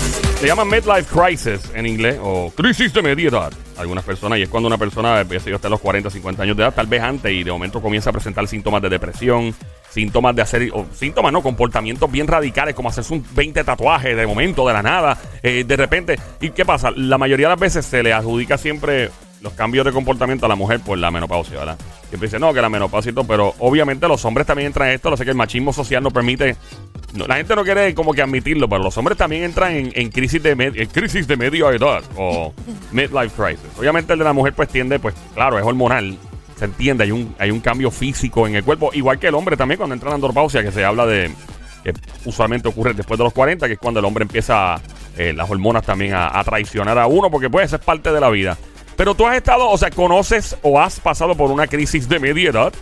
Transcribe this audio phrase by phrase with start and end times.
[0.00, 3.52] se llama midlife crisis en inglés o crisis de media edad.
[3.76, 6.74] Algunas personas, y es cuando una persona empieza a los 40, 50 años de edad,
[6.74, 9.54] tal vez antes, y de momento comienza a presentar síntomas de depresión,
[9.90, 14.66] síntomas de hacer, síntomas, no, comportamientos bien radicales, como hacerse un 20 tatuajes de momento,
[14.66, 16.18] de la nada, eh, de repente.
[16.40, 16.90] ¿Y qué pasa?
[16.94, 19.10] La mayoría de las veces se le adjudica siempre
[19.44, 21.78] los cambios de comportamiento a la mujer por la menopausia, ¿verdad?
[22.08, 24.94] Siempre dice, no, que la menopausia y todo, pero obviamente los hombres también entran en
[24.94, 26.56] esto, lo sé que el machismo social no permite
[27.14, 30.50] la gente no quiere como que admitirlo, pero los hombres también entran en, crisis de
[30.50, 32.52] en crisis de media edad o
[32.92, 33.70] midlife crisis.
[33.78, 36.18] Obviamente el de la mujer pues tiende, pues claro, es hormonal,
[36.56, 39.56] se entiende, hay un, hay un cambio físico en el cuerpo, igual que el hombre
[39.56, 41.30] también cuando entra en andropausia, que se habla de,
[41.84, 41.92] que
[42.24, 44.80] usualmente ocurre después de los 40, que es cuando el hombre empieza
[45.16, 48.30] eh, las hormonas también a, traicionar a uno, porque pues eso es parte de la
[48.30, 48.56] vida.
[48.96, 52.50] Pero tú has estado, o sea, conoces o has pasado por una crisis de media
[52.50, 52.72] edad,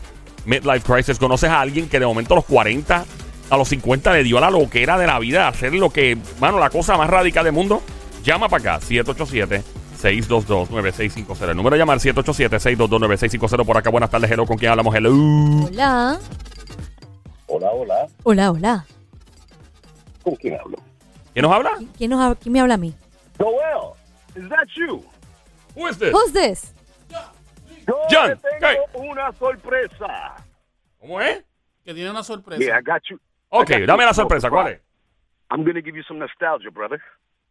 [0.45, 3.05] midlife crisis, conoces a alguien que de momento a los 40
[3.53, 6.59] a los 50 le dio a la loquera de la vida hacer lo que, mano,
[6.59, 7.83] la cosa más radical del mundo.
[8.25, 11.51] Llama para acá, 787-622-9650.
[11.51, 13.67] El número de llamar 787-622-9650.
[13.67, 14.47] Por acá, buenas tardes, hello.
[14.47, 14.95] ¿Con quién hablamos?
[14.95, 15.11] Hello.
[15.67, 16.19] Hola.
[17.47, 18.07] Hola, hola.
[18.23, 18.87] Hola, hola.
[20.23, 20.79] ¿Con quién hablo?
[21.35, 21.73] ¿Quién nos habla?
[21.99, 22.95] ¿Quién, nos ¿Quién me habla a mí?
[23.39, 23.93] Joel,
[24.37, 25.05] is that you?
[25.75, 26.13] Who is this?
[26.13, 26.75] Who's this?
[27.87, 30.37] Yo John, tengo una sorpresa.
[31.01, 31.43] ¿Cómo es?
[31.85, 32.63] Que tiene una sorpresa.
[32.63, 33.19] Yeah, I got you.
[33.49, 34.81] Ok, dame la sorpresa, ¿cuál es?
[35.51, 37.01] I'm to give you some nostalgia, brother.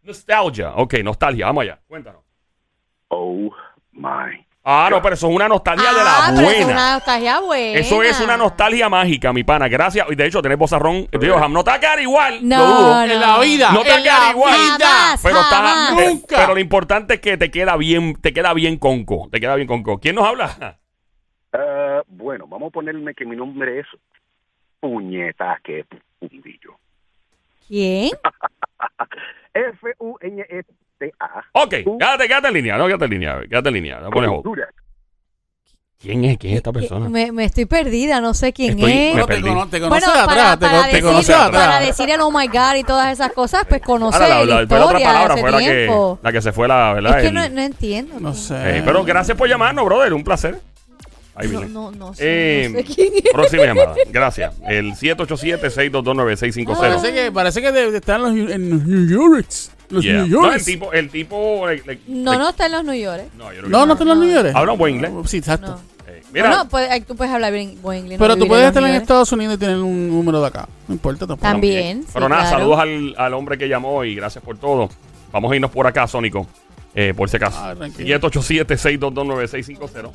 [0.03, 2.23] Nostalgia, ok, nostalgia, vamos allá, cuéntanos.
[3.09, 3.51] Oh
[3.91, 4.45] my.
[4.63, 6.59] Ah, no, pero eso es una nostalgia de la ah, pero buena.
[6.59, 7.79] es una nostalgia buena.
[7.79, 9.67] Eso es una nostalgia mágica, mi pana.
[9.67, 10.05] Gracias.
[10.11, 11.07] Y de hecho, tenés vozarrón.
[11.19, 12.47] Dios, no te va a quedar igual.
[12.47, 12.93] No, lo dudo.
[12.93, 13.03] no.
[13.03, 13.71] En la vida.
[13.71, 14.53] No te va a en quedar la igual.
[14.53, 15.21] Jamás.
[15.23, 16.35] Pero, está, eh, Nunca.
[16.37, 19.29] pero lo importante es que te queda bien, te queda bien conco.
[19.31, 19.99] Te queda bien conco.
[19.99, 20.77] ¿Quién nos habla?
[21.53, 23.87] Uh, bueno, vamos a ponerme que mi nombre es
[24.79, 25.85] Puñeta que
[26.19, 26.77] fundillo.
[27.67, 28.11] ¿Quién?
[31.09, 31.63] F-U-N-E-T-A.
[31.63, 32.77] Ok, quédate, quédate en línea.
[32.77, 33.39] No, quédate en línea.
[33.49, 33.99] Quédate en línea.
[33.99, 34.59] No pones hold.
[36.01, 36.37] ¿Quién es?
[36.39, 37.07] ¿Quién es esta persona?
[37.09, 38.97] Me, me estoy perdida, no sé quién Estoy- es.
[39.15, 39.49] me Bueno, te, perdí.
[39.49, 40.59] cono- te conoce Bueno, de para, atrás.
[40.59, 41.85] te, para con- te decir, conoce de para atrás.
[41.85, 44.61] decir el oh my god y todas esas cosas, pues conoce Ahora, la, la, la-
[44.63, 46.19] otra historia de palabra ese fue la que, tiempo.
[46.23, 47.17] la que se fue la, ¿verdad?
[47.17, 48.19] es que El- no, no entiendo.
[48.19, 48.77] No sé.
[48.79, 50.11] Eh, pero gracias por llamarnos, brother.
[50.15, 50.59] Un placer.
[51.35, 51.71] Ahí No, viene.
[51.73, 52.23] no, no sé,
[52.65, 53.31] Eh, no sé quién es.
[53.31, 53.93] Próxima llamada.
[54.09, 54.53] Gracias.
[54.67, 56.77] El 787-622-9650.
[56.79, 59.47] Parece que, parece que de- de- está en los, en los New York.
[59.91, 60.13] Los Yeah.
[60.23, 60.55] New No, York.
[60.57, 61.67] el tipo, el tipo.
[61.67, 63.23] like- like- No, like- no está en los New York.
[63.37, 64.51] No, yo No, no está en los New York.
[64.55, 65.11] Habla un buen inglés.
[65.25, 65.67] Sí, exacto.
[65.67, 65.79] No.
[66.07, 68.19] Eh, mira, Bueno, pues, tú puedes hablar bien buen inglés.
[68.19, 68.89] no Pero tú puedes estar en.
[68.95, 70.67] Estados Unidos y tener un número de acá.
[70.87, 71.41] No importa tampoco.
[71.41, 72.05] También.
[72.13, 72.57] Pero sí, nada, claro.
[72.57, 74.89] saludos al, al hombre que llamó y gracias por todo.
[75.31, 76.47] Vamos a irnos por acá, Sónico.
[76.93, 77.57] Eh, por si acaso.
[77.61, 78.07] Ah, tranquilo.
[78.19, 80.11] 787-622-9650.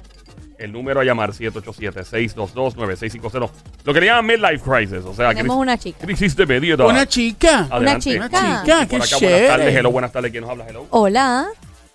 [0.59, 3.51] El número a llamar, 787-622-9650.
[3.85, 5.05] Lo que le llaman midlife crisis.
[5.05, 5.99] O sea, Tenemos crisis, una chica.
[6.07, 6.87] crisis de media edad.
[6.87, 7.67] Una chica.
[7.71, 8.17] Adelante.
[8.17, 8.63] Una Una chica.
[8.63, 9.75] chica, Por acá, buenas tardes.
[9.77, 10.31] Hello, buenas tardes.
[10.31, 10.67] ¿Quién nos habla?
[10.69, 10.87] Hello.
[10.91, 11.47] Hola.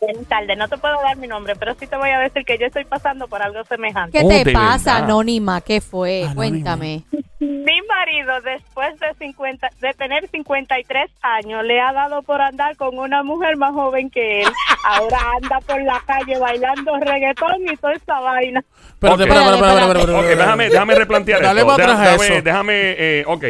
[0.04, 2.58] Buenas tardes, no te puedo dar mi nombre, pero sí te voy a decir que
[2.58, 4.18] yo estoy pasando por algo semejante.
[4.18, 5.10] ¿Qué Oh, te de pasa, verdad.
[5.10, 5.62] Anónima?
[5.62, 6.24] ¿Qué fue?
[6.24, 6.36] Anónima.
[6.36, 7.04] Cuéntame.
[7.40, 12.98] Mi marido, después de 50, de tener 53 años, le ha dado por andar con
[12.98, 14.48] una mujer más joven que él.
[14.86, 18.64] Ahora anda por la calle bailando reggaetón y toda esa vaina.
[18.94, 19.30] Espérate, Ok.
[19.30, 20.36] espérate, espérate, Espérate, espérate, espérate, Ok, espérate.
[20.36, 21.76] déjame, déjame replantear Dale esto.
[21.76, 22.44] para atrás a déjame, eso.
[22.44, 23.46] déjame, eh, ok.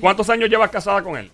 [0.00, 1.30] ¿Cuántos años llevas casada con él?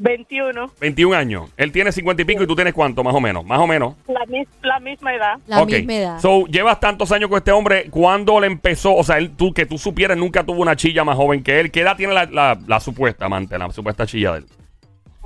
[0.00, 1.50] 21, 21 años.
[1.56, 3.44] Él tiene 50 y pico y tú tienes cuánto, más o menos.
[3.44, 3.94] Más o menos.
[4.06, 5.34] la, mis- la misma edad.
[5.46, 5.70] La Ok.
[5.72, 6.20] misma edad.
[6.20, 7.88] So, llevas tantos años con este hombre.
[7.90, 8.94] ¿Cuándo le empezó?
[8.94, 11.70] O sea, él, tú, que tú supieras, nunca tuvo una chilla más joven que él.
[11.70, 14.46] ¿Qué edad tiene la, la, la supuesta amante, la supuesta chilla de él?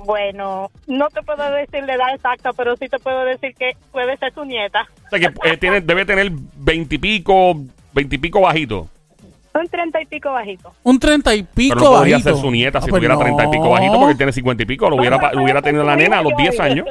[0.05, 4.17] Bueno, no te puedo decir la edad exacta, pero sí te puedo decir que puede
[4.17, 4.85] ser su nieta.
[5.05, 7.55] O sea, que eh, tiene, debe tener 20 y pico,
[7.93, 8.89] 20 y pico bajito.
[9.55, 10.73] Un treinta y pico bajito.
[10.83, 12.33] Un treinta y pico Pero no podría bajito.
[12.35, 13.21] ser su nieta si Ah, pues tuviera no.
[13.21, 14.89] 30 y pico bajito porque él tiene 50 y pico.
[14.89, 16.87] Lo hubiera, lo hubiera tenido la nena a los 10 años.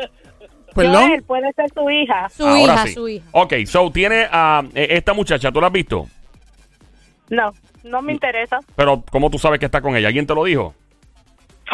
[0.75, 1.09] Perdón.
[1.09, 2.29] Joel, puede ser su hija.
[2.31, 2.93] Su Ahora hija, sí.
[2.95, 3.27] su hija.
[3.33, 6.07] Ok, so tiene a eh, esta muchacha, ¿tú la has visto?
[7.29, 7.53] No,
[7.85, 10.09] no me interesa Pero ¿cómo tú sabes que está con ella?
[10.09, 10.75] ¿Alguien te lo dijo?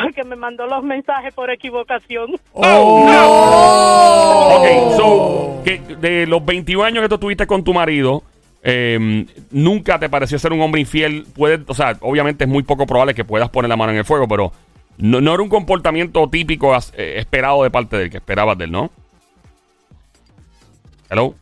[0.01, 2.37] porque me mandó los mensajes por equivocación.
[2.53, 4.55] Oh.
[4.61, 8.23] Ok, so, que de los 21 años que tú tuviste con tu marido,
[8.63, 11.27] eh, nunca te pareció ser un hombre infiel.
[11.35, 14.05] Puede, o sea, obviamente es muy poco probable que puedas poner la mano en el
[14.05, 14.53] fuego, pero
[14.97, 18.65] no, no era un comportamiento típico eh, esperado de parte de él, que esperabas de
[18.65, 18.91] él, ¿no?
[21.09, 21.35] Hello.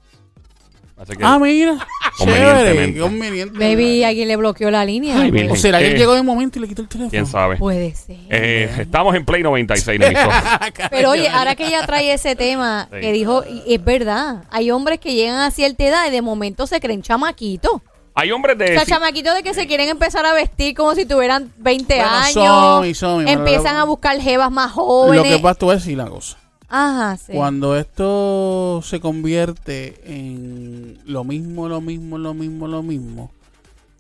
[1.22, 1.86] Ah, mira.
[2.16, 2.40] Chévere.
[2.40, 3.00] Convenientemente.
[3.00, 3.58] Conveniente.
[3.58, 5.20] Maybe alguien le bloqueó la línea.
[5.20, 5.50] Ay, Virgen.
[5.52, 7.10] O será que él llegó de momento y le quitó el teléfono.
[7.10, 7.56] ¿Quién sabe?
[7.56, 8.16] Puede ser.
[8.30, 10.60] Eh, estamos en Play 96, la emisora.
[10.90, 13.00] Pero oye, ahora que ella trae ese tema Sí.
[13.00, 16.66] que dijo, y es verdad, hay hombres que llegan a cierta edad y de momento
[16.66, 17.82] se creen chamaquitos.
[18.18, 18.64] Hay hombres de...
[18.64, 22.10] O sea, chamaquitos de que se quieren empezar a vestir como si tuvieran 20 Bueno,
[22.10, 22.32] años.
[22.32, 25.36] son y son, y bueno, empiezan lo- a buscar jevas más Lo jóvenes.
[25.36, 26.38] que pasa, tú vas a decir la cosa.
[26.68, 27.32] Ajá, sí.
[27.32, 33.30] Cuando esto se convierte en lo mismo, lo mismo, lo mismo, lo mismo,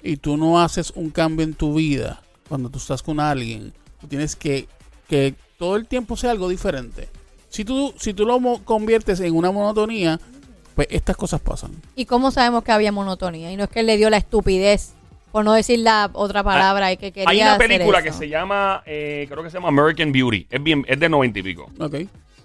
[0.02, 4.06] y tú no haces un cambio en tu vida, cuando tú estás con alguien, tú
[4.08, 4.68] tienes que
[5.08, 7.08] que todo el tiempo sea algo diferente.
[7.48, 10.20] Si tú, si tú lo conviertes en una monotonía,
[10.74, 11.70] pues estas cosas pasan.
[11.94, 13.50] ¿Y cómo sabemos que había monotonía?
[13.52, 14.92] Y no es que él le dio la estupidez,
[15.32, 18.06] por no decir la otra palabra, y que quería Hay una hacer película eso.
[18.06, 20.46] que se llama, eh, creo que se llama American Beauty.
[20.50, 21.70] Es bien, es de noventa y pico.
[21.78, 21.94] Ok.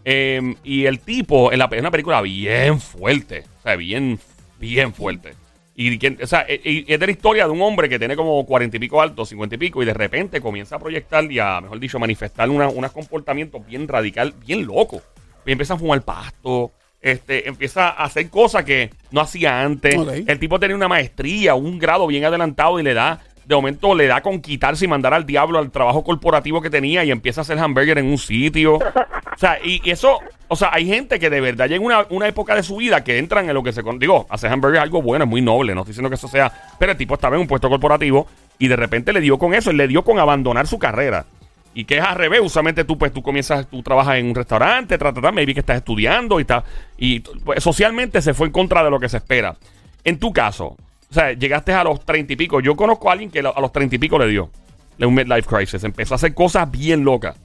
[0.06, 3.44] Eh, y el tipo, en la, es una película bien fuerte.
[3.59, 4.19] O sea, bien,
[4.59, 5.33] bien fuerte.
[5.75, 8.45] Y, o sea, e- y es de la historia de un hombre que tiene como
[8.45, 11.62] cuarenta y pico alto, cincuenta y pico, y de repente comienza a proyectar y a,
[11.62, 15.01] mejor dicho, manifestar una- unos comportamientos bien radical, bien loco.
[15.45, 16.71] Y empieza a fumar pasto,
[17.01, 19.95] este, empieza a hacer cosas que no hacía antes.
[20.27, 24.07] El tipo tenía una maestría, un grado bien adelantado y le da, de momento le
[24.07, 27.43] da con quitarse y mandar al diablo al trabajo corporativo que tenía y empieza a
[27.43, 28.75] hacer hamburger en un sitio.
[28.75, 32.55] O sea, y, eso, o sea, hay gente que de verdad llega una, una época
[32.55, 33.81] de su vida que entran en lo que se...
[33.97, 36.51] Digo, hacer hamburger es algo bueno, es muy noble, no estoy diciendo que eso sea...
[36.77, 38.27] Pero el tipo estaba en un puesto corporativo
[38.59, 41.25] y de repente le dio con eso, él le dio con abandonar su carrera.
[41.73, 44.97] Y que es al revés, usualmente tú pues tú comienzas, tú trabajas en un restaurante,
[44.97, 46.63] tra, tra, tra, maybe que estás estudiando y está
[46.97, 49.55] y pues, socialmente se fue en contra de lo que se espera.
[50.03, 50.75] En tu caso,
[51.11, 52.61] o sea, llegaste a los treinta y pico.
[52.61, 54.49] Yo conozco a alguien que a los treinta y pico le dio
[54.97, 55.83] le un midlife crisis.
[55.83, 57.35] Empezó a hacer cosas bien locas.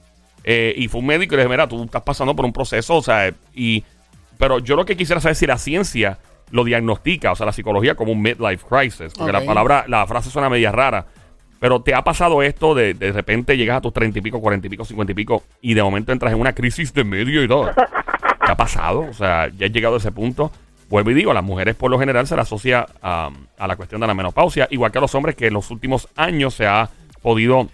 [0.43, 2.95] Eh, y fue un médico y le dije, mira, tú estás pasando por un proceso,
[2.95, 3.83] o sea, y...
[4.37, 6.19] Pero yo lo que quisiera saber es si la ciencia
[6.51, 9.11] lo diagnostica, o sea, la psicología como un midlife crisis.
[9.17, 11.07] Porque la palabra, la frase suena media rara.
[11.59, 14.67] Pero te ha pasado esto de de repente llegas a tus treinta y pico, cuarenta
[14.67, 17.47] y pico, cincuenta y pico, y de momento entras en una crisis de medio y
[17.47, 17.71] todo.
[17.73, 19.07] ¿Qué ha pasado?
[19.09, 20.51] O sea, ya has llegado a ese punto.
[20.89, 23.75] Vuelvo y digo, a las mujeres por lo general se le asocia a, a la
[23.75, 26.65] cuestión de la menopausia, igual que a los hombres que en los últimos años se
[26.65, 26.89] ha
[27.21, 27.67] podido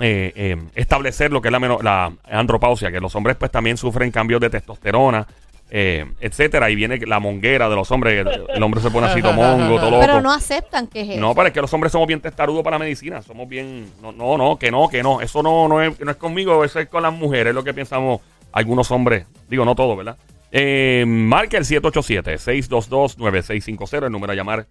[0.00, 4.10] eh, eh, establecer lo que es la, la andropausia, que los hombres pues también sufren
[4.10, 5.26] cambios de testosterona,
[5.72, 9.22] eh, etcétera, y viene la monguera de los hombres, el, el hombre se pone así
[9.22, 10.00] todo mongo, todo loco.
[10.00, 11.20] Pero no aceptan que es eso.
[11.20, 13.22] No, pero es que los hombres somos bien testarudos para la medicina.
[13.22, 13.88] Somos bien.
[14.02, 15.20] No, no, no, que no, que no.
[15.20, 17.72] Eso no, no, es, no es conmigo, eso es con las mujeres, es lo que
[17.72, 18.20] pensamos
[18.50, 19.26] algunos hombres.
[19.48, 20.16] Digo, no todos, ¿verdad?
[20.52, 24.66] Eh, marca el 787-622-9650, el número a llamar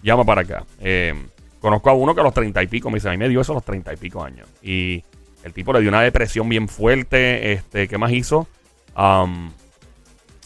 [0.02, 0.66] Llama para acá.
[0.80, 1.14] Eh,
[1.60, 3.42] conozco a uno que a los treinta y pico me dice, a mí me dio
[3.42, 4.48] eso a los treinta y pico años.
[4.62, 5.04] Y
[5.44, 7.54] el tipo le dio una depresión bien fuerte.
[7.54, 8.48] Este, ¿Qué más hizo?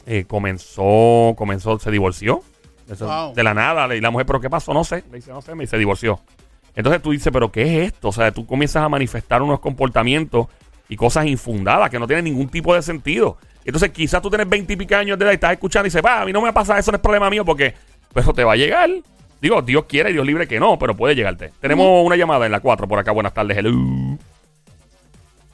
[0.06, 2.42] Eh, comenzó, comenzó, se divorció.
[2.90, 3.34] Eso, Wow.
[3.34, 3.94] De la nada.
[3.96, 4.74] Y la mujer, ¿pero qué pasó?
[4.74, 5.04] No sé.
[5.12, 6.20] Le dice, no sé, me dice, se divorció.
[6.78, 8.08] Entonces tú dices, ¿pero qué es esto?
[8.10, 10.48] O sea, tú comienzas a manifestar unos comportamientos
[10.88, 13.38] y cosas infundadas que no tienen ningún tipo de sentido.
[13.66, 16.02] Entonces quizás tú tienes 20 y pico años de edad y estás escuchando y dices,
[16.06, 17.74] va, a mí no me pasa eso, no es problema mío porque,
[18.14, 18.90] pero te va a llegar.
[19.42, 21.52] Digo, Dios quiere y Dios libre que no, pero puede llegarte.
[21.60, 23.12] Tenemos una llamada en la 4 por acá.
[23.12, 23.58] Buenas tardes.
[23.58, 23.72] Hello.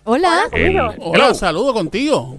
[0.03, 0.43] Hola.
[0.51, 0.95] El- Hola,
[1.25, 1.33] hello.
[1.33, 2.37] saludo contigo.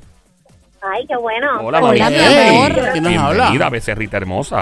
[0.93, 1.49] Ay, qué bueno.
[1.61, 2.11] Hola, Hola, María.
[2.11, 2.73] mi amor.
[2.73, 3.71] ¿Quién nos Bienvenida, habla?
[3.71, 4.61] becerrita hermosa.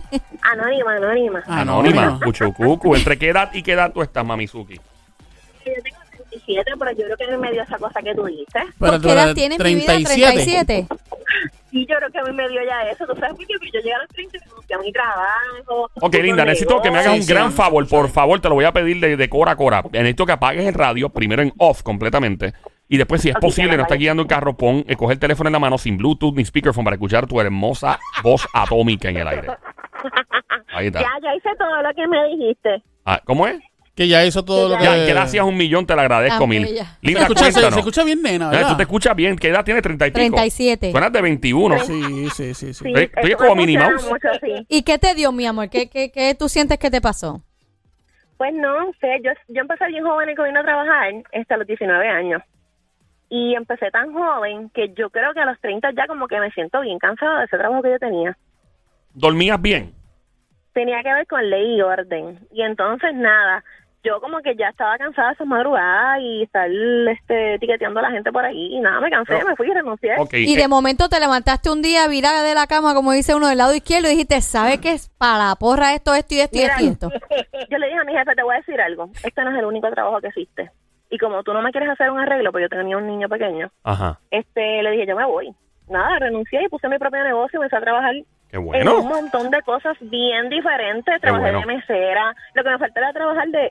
[0.42, 1.42] Anónima, anónima.
[1.46, 2.18] Anónima.
[2.24, 2.96] Cuchucucu.
[2.96, 4.74] ¿Entre qué edad y qué edad tú estás, Mamizuki?
[4.74, 5.98] Yo tengo
[6.30, 8.46] 37, pero yo creo que a mí me dio esa cosa que tú dices.
[8.52, 9.86] Pero ¿Por tú qué edad tienes, mi vida?
[9.86, 10.86] 37.
[11.70, 13.06] Y yo creo que a mí me dio ya eso.
[13.06, 13.54] ¿Tú sabes por qué?
[13.58, 15.90] Porque yo llegué a los 30 y renuncié a mi trabajo.
[16.00, 17.32] Ok, linda, necesito que me hagas Sí, un sí.
[17.32, 17.86] gran favor.
[17.86, 19.84] Por favor, te lo voy a pedir de, de cora a cora.
[19.92, 22.54] Necesito que apagues el radio, primero en off completamente.
[22.92, 24.00] Y después, si es Ok, posible, no lo apagué.
[24.00, 26.82] guiando el carro, pon, eh, coge el teléfono en la mano sin Bluetooth ni speakerphone
[26.84, 29.48] para escuchar tu hermosa voz atómica en el aire.
[30.74, 31.00] Ahí está.
[31.00, 32.82] Ya, ya hice todo lo que me dijiste.
[33.04, 33.60] Ah, ¿Cómo es?
[33.94, 34.84] Que ya hizo todo lo que...
[34.84, 36.64] Ya, gracias un millón, te lo agradezco mil.
[36.64, 36.84] bella.
[36.84, 38.68] Se Linda, escucha, se, se escucha bien, nena, Eh, ¿verdad?
[38.70, 39.36] Tú te escuchas bien.
[39.36, 39.82] ¿Qué edad tienes?
[39.82, 40.18] 30 y pico.
[40.36, 40.90] 37.
[40.90, 41.78] Suenas de 21.
[41.80, 42.74] Sí, sí, sí, sí.
[42.74, 44.08] Sí, Estoy- como Minnie Mouse.
[44.08, 44.66] mucho, sí.
[44.68, 45.68] ¿Y qué te dio, mi amor?
[45.68, 47.42] ¿Qué, qué, qué tú sientes que te pasó?
[48.38, 51.66] Pues no sé, yo, yo empecé bien joven y que vine a trabajar hasta los
[51.66, 52.42] 19 años.
[53.30, 56.50] Y empecé tan joven que yo creo que a los 30 ya como que me
[56.50, 58.36] siento bien cansada de ese trabajo que yo tenía.
[59.14, 59.94] ¿Dormías bien?
[60.72, 62.40] Tenía que ver con ley y orden.
[62.52, 63.64] Y entonces nada,
[64.02, 68.10] yo como que ya estaba cansada de esas madrugadas y estar este, etiqueteando a la
[68.10, 68.74] gente por ahí.
[68.74, 70.12] Y nada, me cansé, Pero- me fui y renuncié.
[70.18, 70.34] Ok.
[70.34, 73.48] Y eh, de momento te levantaste un día virada de la cama, como dice uno
[73.48, 76.58] del lado izquierdo, y dijiste, ¿sabe qué es para la porra esto, esto y esto
[76.58, 77.10] y esto?
[77.70, 79.66] yo le dije a mi jefe, te voy a decir algo, este no es el
[79.66, 80.70] único trabajo que existe.
[81.10, 83.70] Y como tú no me quieres hacer un arreglo, pues yo tenía un niño pequeño,
[83.82, 84.18] Ajá.
[84.30, 85.52] este le dije, yo me voy.
[85.88, 88.14] Nada, renuncié y puse mi propio negocio, empecé a trabajar
[88.50, 89.02] Qué En un bueno.
[89.04, 91.20] montón de cosas bien diferentes.
[91.20, 91.60] Trabajé bueno.
[91.60, 92.34] de mesera.
[92.54, 93.70] Lo que me falta era trabajar de...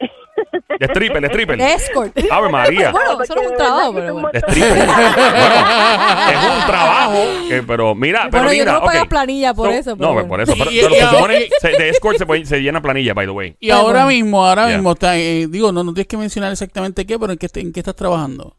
[0.80, 1.58] De stripper, de stripper.
[1.58, 2.18] De escort.
[2.32, 2.92] Ave María.
[2.92, 4.30] Bueno, eso no es un trabajo, pero De bueno.
[4.34, 4.88] stripper.
[4.90, 7.14] Bueno, es un trabajo.
[7.52, 9.10] eh, pero mira, pero Bueno, yo linda, no pago ok.
[9.10, 10.30] planilla por eso, pero No, bueno.
[10.30, 10.54] por eso.
[10.58, 13.26] Pero, Y- pero y se supone se- de escort se, puede- se llena planilla, by
[13.26, 13.56] the way.
[13.60, 14.78] Y ahora mismo, ahora Yeah.
[14.78, 17.74] mismo está, eh, digo, no, no tienes que mencionar exactamente qué, pero en qué, en
[17.74, 18.56] qué estás trabajando.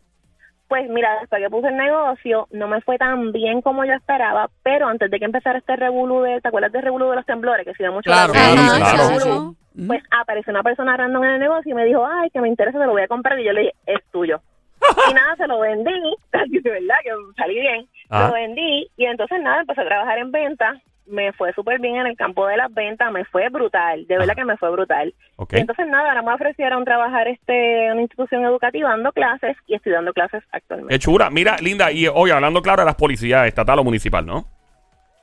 [0.70, 4.48] Pues mira, después que puse el negocio, no me fue tan bien como yo esperaba,
[4.62, 7.66] pero antes de que empezara este revolú de, ¿te acuerdas del revolú de los temblores?
[7.66, 9.08] Que se dio mucho Claro, la- claro, Ajá, claro.
[9.08, 9.30] sí, sí,
[9.74, 9.86] sí.
[9.88, 12.78] Pues apareció una persona random en el negocio y me dijo, ay, que me interesa,
[12.78, 13.38] te lo voy a comprar.
[13.40, 14.40] Y yo le dije, es tuyo.
[15.10, 15.90] y nada, se lo vendí,
[16.32, 17.86] de verdad que salí bien.
[18.08, 18.28] Ajá.
[18.28, 20.78] Lo vendí y entonces nada, empecé a trabajar en ventas.
[21.10, 24.34] Me fue súper bien en el campo de las ventas, me fue brutal, de verdad
[24.36, 25.12] que me fue brutal.
[25.36, 25.54] Ok.
[25.54, 29.74] Y entonces nada, ahora me ofrecieron trabajar este en una institución educativa dando clases y
[29.74, 30.94] estoy dando clases actualmente.
[30.94, 31.28] Qué chura.
[31.30, 34.46] Mira, linda, y hoy hablando claro de las policías estatal o municipal, ¿no?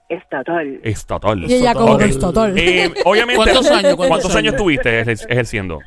[0.10, 0.80] Estatal.
[0.84, 1.44] Estatal.
[1.50, 2.00] Y ella como Ok.
[2.00, 2.58] que es total.
[2.58, 3.36] Eh, obviamente.
[3.42, 3.96] ¿Cuántos años?
[3.96, 4.62] ¿Cuántos, ¿Cuántos años años?
[4.64, 5.80] tuviste ejer- ejerciendo?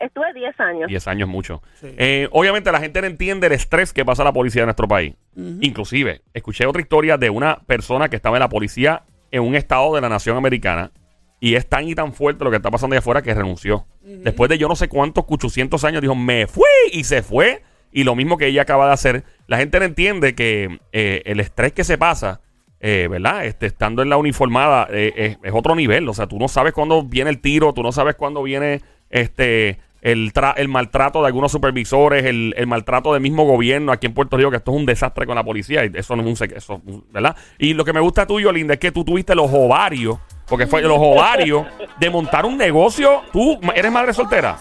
[0.00, 0.88] Estuve 10 años.
[0.88, 1.62] 10 años mucho.
[1.74, 1.94] Sí.
[1.96, 5.14] Eh, obviamente la gente no entiende el estrés que pasa la policía en nuestro país.
[5.60, 9.94] Inclusive, escuché otra historia de una persona que estaba en la policía en un estado
[9.94, 10.92] de la nación americana
[11.40, 13.84] y es tan y tan fuerte lo que está pasando allá afuera que renunció.
[14.00, 16.62] Después de yo no sé cuántos 800 años dijo, me fui
[16.92, 17.64] y se fue.
[17.90, 19.24] Y lo mismo que ella acaba de hacer.
[19.48, 22.40] La gente no entiende que eh, el estrés que se pasa,
[22.78, 23.44] eh, ¿verdad?
[23.44, 26.08] Este, estando en la uniformada eh, es, es otro nivel.
[26.08, 29.80] O sea, tú no sabes cuándo viene el tiro, tú no sabes cuándo viene este
[30.02, 34.14] el, tra- el maltrato de algunos supervisores, el, el maltrato del mismo gobierno aquí en
[34.14, 36.36] Puerto Rico, que esto es un desastre con la policía, y eso no es un
[36.36, 37.34] secreto, ¿verdad?
[37.58, 40.82] Y lo que me gusta tuyo, Linda, es que tú tuviste los ovarios, porque fue
[40.82, 41.66] los ovarios
[41.98, 43.22] de montar un negocio.
[43.32, 44.58] ¿Tú eres madre soltera?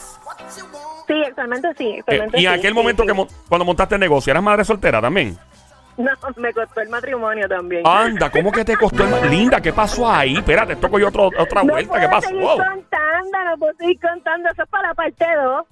[1.07, 1.99] Sí, actualmente sí.
[2.07, 3.07] Eh, y en aquel sí, momento sí.
[3.07, 5.37] que mo- cuando montaste el negocio, ¿eras madre soltera también?
[5.97, 7.83] No, me costó el matrimonio también.
[7.85, 10.37] Anda, ¿cómo que te costó el ma- Linda, ¿qué pasó ahí?
[10.37, 12.27] Espérate, esto cogió otro, otra no vuelta, ¿qué pasó?
[12.29, 12.57] seguir Wow.
[12.57, 14.49] contando, no puedo seguir contando.
[14.49, 15.65] Eso es para la parte 2.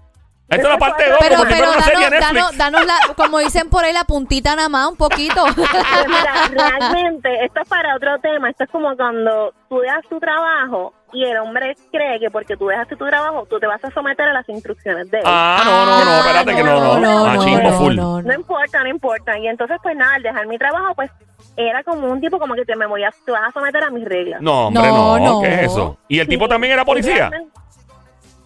[0.49, 2.57] Esta es la parte 2, Pero, como si pero fuera una serie de danos, Netflix.
[2.57, 5.43] danos, danos la, como dicen por ahí, la puntita nada más, un poquito.
[5.55, 8.49] Pues mira, realmente, esto es para otro tema.
[8.49, 12.67] Esto es como cuando tú dejas tu trabajo y el hombre cree que porque tú
[12.67, 15.23] dejaste tu trabajo, tú te vas a someter a las instrucciones de él.
[15.27, 17.25] Ah, no, no, no, espérate que no, no.
[17.25, 17.95] Machismo full.
[17.95, 18.33] no, No no.
[18.33, 19.37] importa, no importa.
[19.37, 21.11] Y entonces, pues nada, al dejar mi trabajo, pues
[21.57, 23.89] era como un tipo como que te me voy a, te vas a someter a
[23.91, 24.41] mis reglas.
[24.41, 25.41] No, hombre, No, no, no.
[25.41, 25.97] ¿qué es eso?
[26.07, 27.29] ¿Y el tipo Sí, también era policía?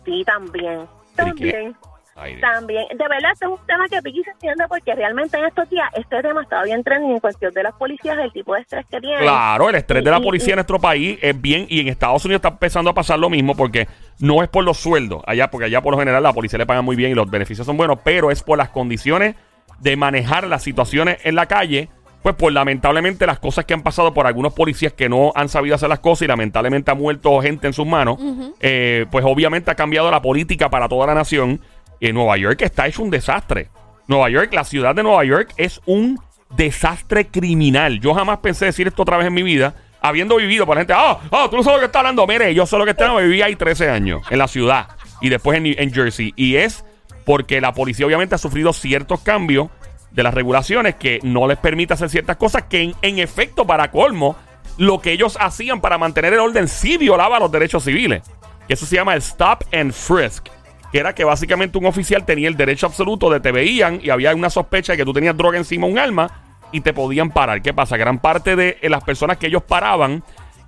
[0.03, 0.85] Sí, también.
[1.15, 1.27] ¿Pero?
[1.29, 1.75] También.
[2.15, 2.39] Ay.
[2.39, 5.67] También, de verdad, este es un tema que Piqui se entiende porque realmente en estos
[5.69, 8.85] días este tema estaba bien trending en cuestión de las policías, el tipo de estrés
[8.85, 9.19] que tienen.
[9.21, 12.23] Claro, el estrés de la y- policía en nuestro país es bien, y en Estados
[12.25, 13.87] Unidos está empezando a pasar lo mismo porque
[14.19, 16.81] no es por los sueldos, allá, porque allá por lo general la policía le paga
[16.83, 19.35] muy bien y los beneficios son buenos, pero es por las condiciones
[19.79, 21.89] de manejar las situaciones en la calle,
[22.21, 25.75] pues por lamentablemente las cosas que han pasado por algunos policías que no han sabido
[25.75, 28.17] hacer las cosas y lamentablemente ha muerto gente en sus manos,
[28.61, 31.59] eh, pues obviamente ha cambiado la política para toda la nación.
[32.03, 33.69] En Nueva York está hecho un desastre.
[34.07, 36.19] Nueva York, la ciudad de Nueva York es un
[36.49, 38.01] desastre criminal.
[38.01, 40.91] Yo jamás pensé decir esto otra vez en mi vida, habiendo vivido por la gente,
[40.93, 42.27] ah, ah, tú no sabes lo que está hablando.
[42.27, 44.87] Mire, yo sé lo que está hablando, viví ahí 13 años en la ciudad
[45.21, 46.33] y después en, en Jersey.
[46.35, 46.83] Y es
[47.23, 49.69] porque la policía obviamente ha sufrido ciertos cambios
[50.11, 53.91] de las regulaciones que no les permite hacer ciertas cosas que en, en efecto, para
[53.91, 54.35] colmo,
[54.77, 58.23] lo que ellos hacían para mantener el orden sí violaba los derechos civiles.
[58.67, 60.49] Eso se llama el stop and frisk.
[60.93, 64.33] Que era que básicamente un oficial tenía el derecho absoluto de te veían y había
[64.33, 66.29] una sospecha de que tú tenías droga encima un arma
[66.71, 67.61] y te podían parar.
[67.61, 67.97] ¿Qué pasa?
[67.97, 70.23] Gran parte de eh, las personas que ellos paraban,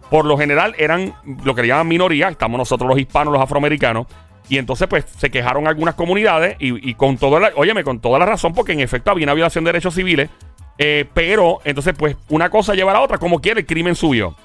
[0.09, 1.13] por lo general, eran
[1.43, 2.27] lo que le llaman minoría.
[2.29, 4.07] Estamos nosotros los hispanos, los afroamericanos.
[4.49, 8.25] Y entonces, pues, se quejaron algunas comunidades y, con toda la, óyeme, con toda la
[8.25, 10.29] razón, porque en efecto había una violación de derechos civiles.
[10.77, 14.35] eh, pero, entonces, pues, una cosa lleva a la otra, como quiere, el crimen subió.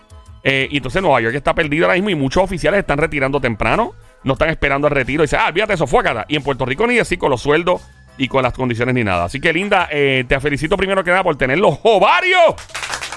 [0.42, 3.92] Eh, y entonces Nueva York está perdido ahora mismo y muchos oficiales están retirando temprano.
[4.24, 5.22] No están esperando el retiro.
[5.22, 6.24] Y dicen, ah, olvídate eso, fue acá.
[6.28, 7.82] Y en Puerto Rico ni así con los sueldos
[8.18, 9.24] y con las condiciones ni nada.
[9.24, 12.54] Así que, Linda, eh, te felicito primero que nada por tener los ovarios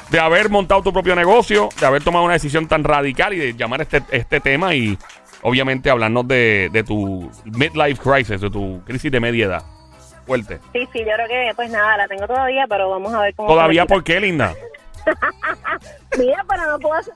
[0.09, 3.53] de haber montado tu propio negocio, de haber tomado una decisión tan radical y de
[3.53, 4.97] llamar este, este tema y
[5.41, 9.63] obviamente hablarnos de, de tu midlife crisis, de tu crisis de media edad.
[10.25, 10.59] Fuerte.
[10.71, 13.49] Sí, sí, yo creo que, pues nada, la tengo todavía, pero vamos a ver cómo.
[13.49, 14.53] ¿Todavía por qué, Linda?
[16.17, 17.13] Mira, pero no puedo hacer.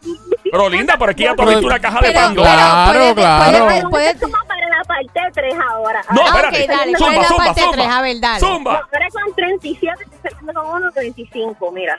[0.52, 2.52] Pero, Linda, por aquí ya tú una caja de Pero, Pandora.
[2.54, 3.52] Claro, pero, puede- claro.
[3.52, 6.02] puede- Pero puede- es como para la parte 3 ahora.
[6.12, 6.68] No, Ah, espérate.
[6.68, 7.76] dale, ¿cuál zumba, es la zumba, parte zumba.
[7.76, 7.88] tres?
[7.88, 8.40] A ver, dale.
[8.42, 8.74] No, Zumba.
[8.92, 11.98] ahora con 37, estoy saliendo con uno 25, mira.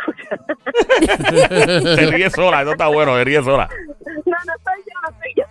[1.96, 3.68] Se ríe sola, eso está bueno, se ríe sola.
[4.24, 5.44] No, no soy yo, no soy yo.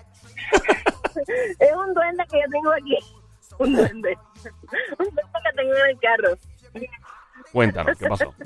[1.60, 2.98] es un duende que yo tengo aquí.
[3.60, 4.18] Un duende.
[4.98, 6.38] Un duende que tengo en el carro.
[7.54, 8.34] Cuéntanos, ¿qué pasó?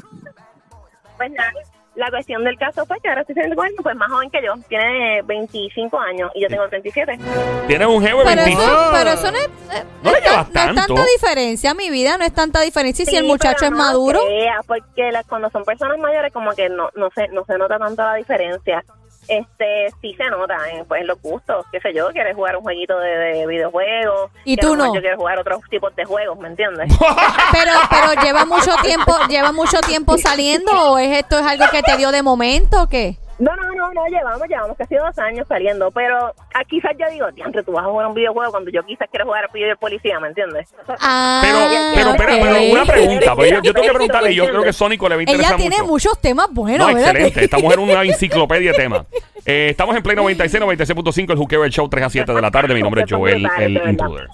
[1.16, 1.52] Pues nada,
[1.96, 4.56] la cuestión del caso fue que ahora estoy con alguien pues más joven que yo.
[4.68, 7.20] Tiene 25 años y yo tengo 37.
[7.68, 8.64] Tienes un jevo de Pero 25.
[8.64, 12.26] eso, pero eso no es, eh, No es no es tanta diferencia, mi vida, no
[12.26, 13.04] es tanta diferencia.
[13.04, 16.00] Y si Sí, el muchacho pero es no maduro, creas, porque las- cuando son personas
[16.00, 18.84] mayores como que no no se no se nota tanto la diferencia.
[19.28, 22.64] Este sí se nota en, pues, en los gustos, qué sé yo, quieres jugar un
[22.64, 24.94] jueguito de, de videojuegos Y tú no.
[24.94, 26.92] Yo quiero jugar otros tipos de juegos, ¿me entiendes?
[27.52, 31.82] pero pero lleva mucho tiempo, lleva mucho tiempo saliendo o es esto es algo que
[31.82, 33.18] te dio de momento o qué?
[33.40, 37.32] No, no, no, no, llevamos, llevamos casi dos años saliendo, pero ah, quizás yo digo,
[37.32, 39.78] diantre, tú vas a jugar un videojuego cuando yo quizás quiero jugar a pillo del
[39.78, 40.70] policía, ¿me entiendes?
[41.00, 41.58] Ah, Pero,
[41.96, 43.36] pero, espera, pero una pregunta.
[43.36, 45.58] porque yo, yo tengo que preguntarle, yo creo que Sónico le va a interesar Ella
[45.58, 45.92] tiene mucho.
[45.92, 47.10] muchos temas buenos, No, ¿verdad?
[47.12, 47.44] excelente.
[47.44, 49.06] Esta mujer es una enciclopedia de temas.
[49.46, 52.52] Eh, estamos en Play 96, 96.5, el Juqueo, el show 3 a 7 de la
[52.52, 52.74] tarde.
[52.74, 54.28] Mi nombre es Joel, el intruder.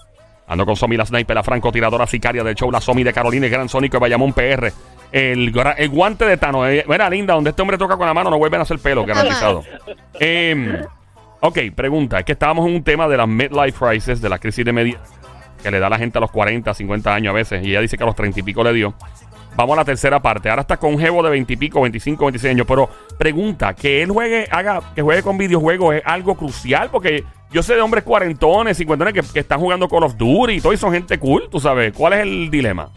[0.49, 3.51] Ando con Somi, la sniper, la francotiradora sicaria del show, la Somi de Carolina, el
[3.51, 4.73] gran Sónico de Bayamón PR.
[5.11, 6.67] El, el guante de Tano.
[6.67, 9.05] Eh, mira, linda, donde este hombre toca con la mano no vuelven a hacer pelo,
[9.05, 9.63] garantizado.
[10.19, 10.75] Em,
[11.39, 12.19] ok, pregunta.
[12.19, 14.99] Es que estábamos en un tema de las midlife crisis, de la crisis de media
[15.61, 17.63] que le da a la gente a los 40, 50 años a veces.
[17.63, 18.93] Y ella dice que a los 30 y pico le dio.
[19.55, 20.49] Vamos a la tercera parte.
[20.49, 22.65] Ahora está con jevo de 20 y pico, 25, 26 años.
[22.67, 26.89] Pero pregunta, que él juegue, haga, que juegue con videojuegos es algo crucial.
[26.91, 30.61] Porque yo sé de hombres cuarentones, cincuentones que, que están jugando Call of Duty y
[30.61, 31.93] todo y son gente cool, tú sabes.
[31.93, 32.89] ¿Cuál es el dilema?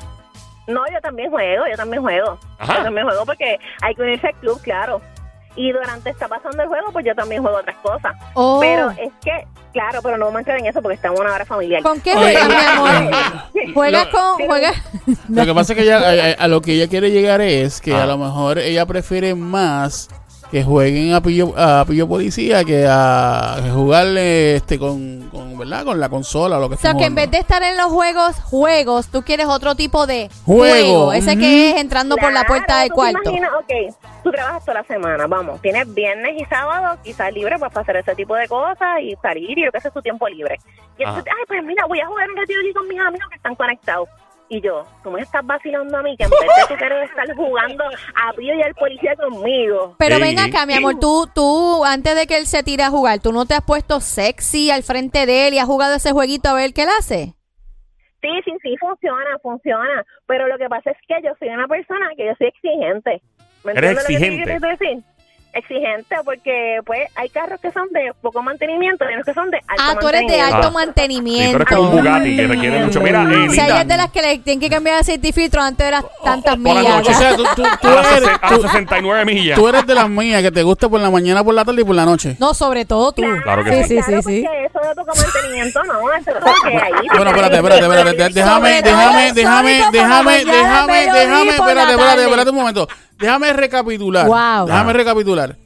[0.69, 2.39] No, yo también juego, yo también juego.
[2.59, 2.79] Ajá.
[2.79, 5.01] Yo también juego porque hay que unirse al club, claro.
[5.55, 8.13] Y durante está pasando el juego, pues yo también juego otras cosas.
[8.35, 8.59] Oh.
[8.61, 11.35] Pero es que, claro, pero no vamos a entrar en eso porque estamos en una
[11.35, 11.83] hora familiar.
[11.83, 13.11] ¿Con qué juegas, mi amor?
[13.75, 14.45] ¿Juegas con, Sí.
[14.47, 14.83] juegas?
[15.29, 15.99] Lo que pasa es que ella,
[16.39, 18.05] a, a lo que ella quiere llegar es que Ah.
[18.05, 20.09] a lo mejor ella prefiere más
[20.53, 25.83] que jueguen a pillo, a pillo policía que a que jugarle este con, con, ¿verdad?
[25.83, 27.87] con la consola o lo que O sea, que en vez de estar en los
[27.87, 31.13] juegos, juegos, tú quieres otro tipo de Juego, juego.
[31.15, 31.41] Ese ujú.
[31.41, 33.31] que es entrando por la puerta del Claro, cuarto.
[33.31, 37.73] imaginas, ok, tú trabajas toda la semana, vamos, tienes viernes y sábado quizás libre pues,
[37.73, 40.59] para hacer ese tipo de cosas y salir y lo que hace tu tiempo libre.
[40.99, 43.37] Y entonces, ay, pues mira, voy a jugar un ratito aquí con mis amigos que
[43.37, 44.07] están conectados.
[44.53, 47.35] Y yo, tú me estás vacilando a mí, que en vez de tú querer estar
[47.35, 49.97] jugando a Pío y al policía conmigo.
[49.99, 53.19] Pero ven acá, mi amor, tú, tú, antes de que él se tire a jugar,
[53.21, 56.51] ¿tú no te has puesto sexy al frente de él y has jugado ese jueguito
[56.51, 57.33] a ver qué él hace?
[58.21, 60.05] Sí, sí, sí, funciona, funciona.
[60.27, 63.23] Pero lo que pasa es que yo soy una persona que yo soy exigente.
[63.65, 65.05] ¿Me Eres entiendes lo que te decir?
[65.55, 69.59] Exigente porque pues hay carros que son de poco mantenimiento y otros que son de
[69.69, 70.57] alto Ah, tú eres de mantenimiento.
[70.57, 70.71] alto Ah.
[70.71, 71.59] Sí, mantenimiento.
[71.59, 73.01] pero es como un Bugatti que requiere mucho.
[73.03, 75.33] Mira, eh, Si hay linda, es de las que le tienen que cambiar aceite y
[75.33, 76.97] filtro antes de las tantas por la millas.
[76.97, 77.11] noche.
[77.11, 79.59] O sea, tú, tú, tú eres, a las tú- 69 millas.
[79.59, 81.85] tú eres de las mías que te gusta por la mañana, por la tarde y
[81.85, 82.37] por la noche.
[82.41, 83.23] No, sobre todo tú.
[83.43, 83.89] Claro que sí, sí.
[83.89, 84.47] sí, Claro, sí, sí.
[84.65, 87.07] eso de poco mantenimiento no, eso es que ahí.
[87.15, 88.33] Bueno, espérate, espérate, espérate.
[88.33, 92.89] Déjame, déjame, déjame, déjame, déjame, déjame, espérate, espérate, espérate un momento.
[93.23, 94.27] Déjame recapitular.
[94.27, 94.67] Wow.
[94.67, 94.93] Déjame Ah.
[94.93, 95.57] recapitular.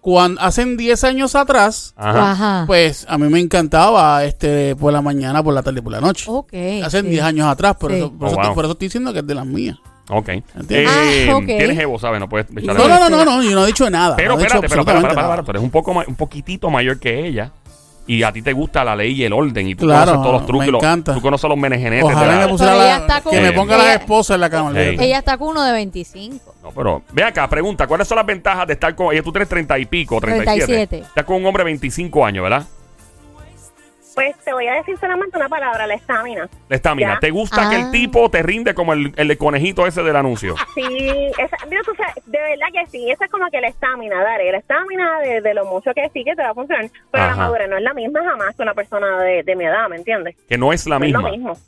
[0.00, 2.30] Cuando, hace 10 años atrás, Ajá.
[2.30, 2.64] Ajá.
[2.66, 6.00] pues a mí me encantaba este por la mañana, por la tarde y por la
[6.00, 6.26] noche.
[6.28, 6.52] ok.
[6.84, 7.08] Hace sí.
[7.08, 7.98] 10 años atrás, por, Sí.
[7.98, 8.54] eso, por, Oh, eso, wow.
[8.54, 9.76] por eso estoy diciendo que es de las mías.
[10.10, 10.28] Ok.
[10.28, 10.90] ¿Entiendes?
[10.94, 11.44] Eh, Ah, ok.
[11.44, 12.20] Tienes jevo, ¿sabes?
[12.20, 14.16] No puedes echarle No, no, no, no, no, yo no he dicho nada.
[14.16, 15.42] Pero no espérate, pero para, para, para, nada.
[15.42, 17.50] tú eres un poco un poquitito mayor que ella
[18.08, 20.32] y a ti te gusta la ley y el orden y tú Claro, conoces todos
[20.32, 21.14] los me trucos, y los- encanta.
[21.14, 22.04] tú conoces los menegenetes.
[22.04, 24.72] Ojalá me la- está con- que me ponga ella- las esposas en la cama.
[24.72, 24.78] Sí.
[24.78, 25.04] olvídate.
[25.04, 26.54] Ella está con uno de 25.
[26.62, 29.22] No, pero ve acá, pregunta, ¿cuáles son las ventajas de estar con ella?
[29.22, 30.66] Tú tienes 30 y pico, 37.
[30.66, 30.98] 37.
[31.06, 32.64] Estás con un hombre de 25 años, ¿verdad?
[34.18, 36.48] Pues te voy a decir solamente una palabra, la estamina.
[36.68, 37.14] La estamina.
[37.14, 37.20] Ya.
[37.20, 37.78] ¿Te gusta que Ah.
[37.80, 40.54] el tipo te rinde como el, el de conejito ese del anuncio?
[40.74, 44.22] Sí, esa, mira, tú sabes, de verdad que sí, esa es como que la estamina,
[44.22, 47.24] dale, la estamina de, de lo mucho que sí que te va a funcionar, pero
[47.24, 47.32] Ajá.
[47.32, 49.96] la madurez no es la misma jamás que una persona de, de mi edad, ¿me
[49.96, 50.36] entiendes?
[50.48, 51.30] Que no es la No es lo misma.
[51.30, 51.58] mismo.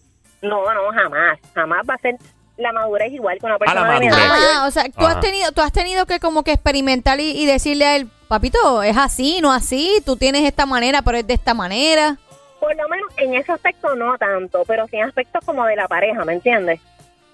[0.43, 2.17] No, no, jamás, jamás va a ser
[2.57, 4.27] la madurez igual que una persona la de mi madurez.
[4.27, 4.51] edad.
[4.57, 5.11] Ah, o sea, tú Ajá.
[5.13, 8.83] has tenido, tú has tenido que como que experimentar y, y decirle a él, papito,
[8.83, 12.17] es así, no así, tú tienes esta manera, pero es de esta manera.
[12.61, 15.89] Por lo menos en ese aspecto no tanto, pero sí en aspectos como de la
[15.89, 16.81] pareja, ¿me entiendes?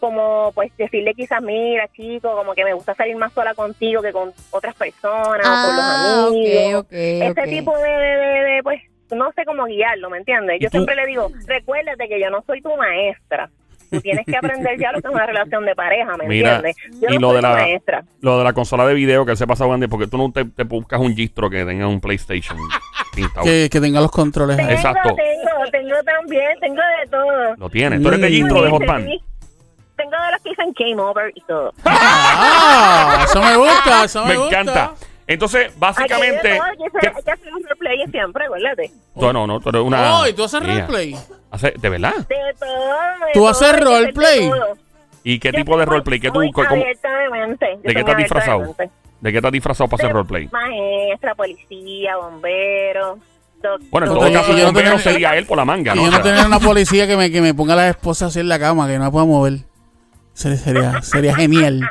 [0.00, 4.12] Como pues decirle quizás, mira chico, como que me gusta salir más sola contigo que
[4.12, 6.84] con otras personas o con los Ah, amigos.
[6.84, 10.56] ok, ok, Ese tipo de, de, de- pues, no sé cómo guiarlo, ¿me entiendes?
[10.60, 13.48] ¿Y Yo siempre le digo, recuérdate que yo no soy tu maestra.
[13.90, 16.76] Tú tienes que aprender ya lo que es una relación de pareja, ¿me Mira, entiendes?
[17.00, 18.04] Yo y no lo de la- maestra.
[18.20, 20.44] Lo de la consola de video que él se pasa jugando, porque tú no te,
[20.44, 22.58] te buscas un gistro que tenga un PlayStation
[23.14, 23.44] pintado.
[23.44, 24.66] Que, que tenga los controles ahí.
[24.66, 25.14] Tengo, Exacto.
[25.14, 27.54] tengo, tengo también, tengo de todo.
[27.56, 28.02] Lo tienes.
[28.02, 29.06] Tú eres de gistro de hot Sí, band.
[29.06, 29.20] sí.
[29.96, 31.72] Tengo de los que dicen game over y todo.
[31.84, 34.60] Ah, eso me gusta, eso me, Me gusta.
[34.60, 34.92] encanta.
[35.26, 36.52] Entonces, básicamente.
[36.52, 38.90] hay que hacer- ¿qué- hay que hacer un replay siempre, acuérdate.
[39.16, 40.20] No, no, no, tú eres una.
[40.20, 40.70] Oh, ¿y tú haces Mía.
[40.86, 41.16] roleplay?
[41.50, 42.14] Hace- ¿De verdad?
[42.28, 42.68] De todo.
[42.68, 44.50] de ¿Tú todo, haces roleplay?
[45.24, 46.20] ¿Y qué Yo tipo de roleplay?
[46.20, 47.66] ¿Qué tú, muy cómo- abiertamente.
[47.76, 48.60] Yo ¿De qué estás disfrazado?
[48.62, 48.94] abiertamente.
[49.20, 50.48] ¿De qué has disfrazado para hacer roleplay?
[50.52, 53.18] Maestra, policía, bombero.
[53.62, 53.80] doctor.
[53.90, 56.04] Bueno, en No, todo yo- caso, yo no sería él por la manga, Y ¿no?
[56.04, 58.48] yo no tener una policía que me, que me ponga a la esposa así en
[58.48, 59.60] la cama, que no la pueda mover.
[60.34, 61.90] Sería, sería, sería genial.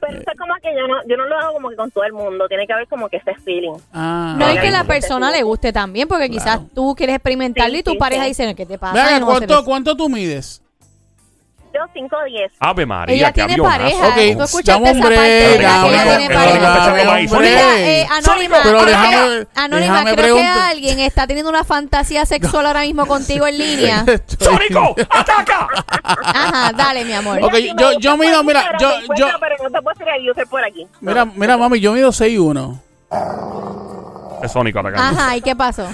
[0.00, 2.04] Pero eso es como que yo no, yo no lo hago como que con todo
[2.04, 2.48] el mundo.
[2.48, 3.72] Tiene que haber como que ese feeling.
[3.92, 4.60] Ah, No, y ok.
[4.62, 6.66] que la persona le guste también, porque quizás Claro.
[6.74, 8.28] tú quieres experimentarlo y tu Sí, pareja sí.
[8.30, 8.94] dice, ¿qué te pasa?
[8.94, 9.64] Venga, no ¿cuánto, eso".
[9.64, 10.62] ¿cuánto tú mides?
[11.72, 12.50] Yo 5'10.
[12.58, 13.78] Ave María, Ella qué tiene avionazo.
[13.78, 14.08] pareja.
[14.08, 15.16] Ok, ¿Tú escuchaste esa un parte?
[15.16, 17.38] break, ¿Verdad que ella tiene pareja?
[17.38, 20.70] Mira, eh, Anónima, Pero creo déjame- que- Anónima, déjame creo que preguntar.
[20.70, 24.04] alguien está teniendo una fantasía sexual ahora mismo contigo en línea.
[24.40, 24.96] ¡Sónico!
[25.10, 25.68] ¡Ataca!
[26.24, 27.38] Ajá, dale, mi amor.
[27.42, 30.64] Ok, si yo- yo mido, por mira, yo- yo- Pero no te puedo tirar por
[30.64, 30.86] aquí.
[31.00, 32.80] Mira, mira, mami, yo mido 6'1".
[34.42, 35.20] Es Sónico atacando.
[35.20, 35.86] Ajá, ¿y qué pasó?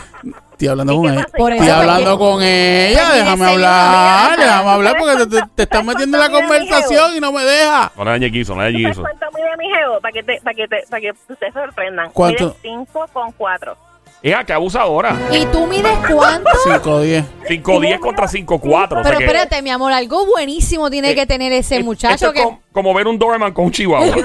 [0.56, 1.26] Estoy hablando ¿Y con ella.
[1.36, 5.48] Por Estoy eso, hablando con ella, Pues déjame hablar, déjame hablar ¿sabes porque te, te-
[5.54, 7.92] te estás metiendo en la conversación y no me deja.
[7.94, 9.02] No le dañe quiso, no le dañe ¿Sabes quiso.
[9.02, 10.00] cuánto mide mi geo?
[10.00, 12.10] Para que, te, para que, te, para que ustedes se sorprendan.
[12.10, 12.44] ¿Cuánto?
[12.64, 13.76] Mide 5 con 4.
[14.22, 15.14] Ea, qué abusadora.
[15.30, 16.48] ¿Y tú mides cuánto?
[16.64, 17.24] 5'10".
[17.50, 18.84] 5'10 contra 5'4.
[18.84, 21.84] O sea Pero que espérate, mi amor, algo buenísimo tiene Eh, que tener ese es-
[21.84, 22.42] muchacho es que...
[22.42, 24.06] como, como ver un Doberman con un chihuahua.
[24.16, 24.22] Yo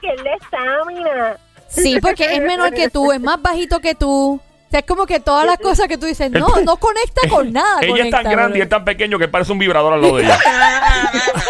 [0.00, 1.36] que él le estamina.
[1.68, 4.40] Sí, porque es menor que tú, es más bajito que tú.
[4.68, 7.50] O sea, es como que todas las cosas que tú dices, no, no conecta con
[7.54, 7.80] nada.
[7.80, 10.16] ella es tan conecta, grande y es tan pequeño que parece un vibrador al lado
[10.16, 10.38] de ella.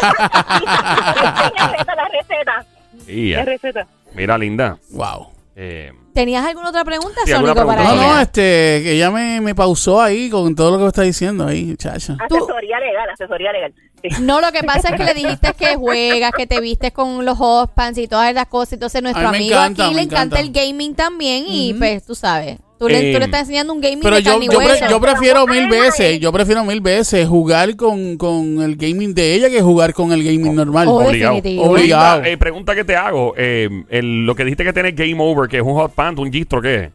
[0.09, 2.67] la receta, la receta.
[3.09, 3.45] Y La ya.
[3.45, 3.87] receta.
[4.15, 4.79] Mira, linda.
[4.91, 5.29] Wow.
[5.57, 8.03] eh, ¿Tenías alguna otra pregunta, Sí, alguna Sónico, para No, ella?
[8.15, 11.47] no, este, que ella me, me pausó ahí con todo lo que me está diciendo
[11.47, 12.17] ahí, muchacha.
[12.19, 13.73] Asesoría legal, asesoría legal.
[14.03, 14.09] Sí.
[14.23, 17.39] No, lo que pasa es que le dijiste que juegas, que te vistes con los
[17.39, 18.73] hot pants y todas esas cosas.
[18.75, 20.41] Entonces, nuestro amigo encanta, aquí le encanta encanta.
[20.41, 21.45] el gaming también.
[21.47, 24.23] Y pues, tú sabes, tú le, Eh, tú le estás enseñando un gaming Pero de
[24.23, 28.17] yo, carne y yo, pre- yo prefiero mil veces, yo prefiero mil veces jugar con,
[28.17, 30.89] con el gaming de ella que jugar con el gaming normal.
[30.89, 31.35] Oh, obligado.
[31.37, 31.71] definitivo.
[31.71, 32.15] Obligado.
[32.17, 33.35] Linda, eh, pregunta que te hago.
[33.37, 36.33] eh, el- lo que dijiste que tiene Game Over, que es un hot pant, un
[36.33, 36.91] gistro, ¿qué es?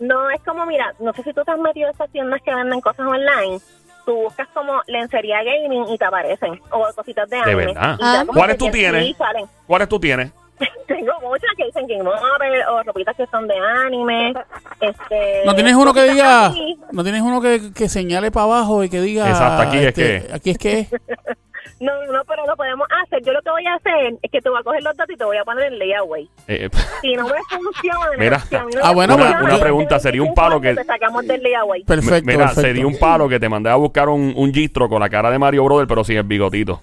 [0.00, 2.54] No, es como, mira, no sé si tú te has metido a esas tiendas que
[2.54, 3.60] venden cosas online.
[4.06, 6.58] Tú buscas como lencería gaming y te aparecen.
[6.70, 7.66] O cositas de anime.
[7.66, 7.96] verdad?
[7.98, 8.24] Y ya Ah.
[8.26, 9.04] como ¿Cuáles que tú tienes?
[9.06, 9.44] Sí, salen.
[9.66, 10.32] ¿Cuáles tú tienes?
[10.86, 14.34] Tengo muchas que dicen Game Over o ropitas que son de anime.
[14.80, 16.52] Este, No tienes uno que diga,
[16.92, 20.02] no tienes uno que, que señale para abajo y que diga, Exacto, aquí es este,
[20.26, 20.86] que- aquí es que,
[21.80, 23.22] No, no, pero lo podemos hacer.
[23.24, 25.16] Yo lo que voy a hacer es que te voy a coger los datos y
[25.16, 26.28] te voy a poner en layaway.
[26.46, 26.68] Eh,
[27.00, 28.38] Si no me funciona, Mira.
[28.40, 30.74] si no Ah, bueno, funciona, una- una yo te pregunta, sería un un palo que-
[30.74, 31.84] Te sacamos del layaway.
[31.84, 32.60] perfecto, mira, perfecto.
[32.60, 35.38] sería un palo que te mandé a buscar un, un gistro con la cara de
[35.38, 36.82] Mario Brother, pero sin el bigotito.